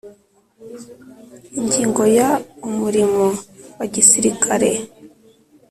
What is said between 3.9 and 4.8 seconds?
gisirikare